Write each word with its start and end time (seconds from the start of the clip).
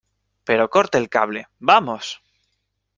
pero 0.45 0.67
corte 0.71 0.97
el 0.97 1.09
cable,¡ 1.09 1.47
vamos! 1.71 2.23